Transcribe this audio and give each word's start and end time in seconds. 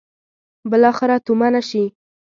بالاخره 0.71 1.15
تومنه 1.25 1.59
شي. 1.69 1.83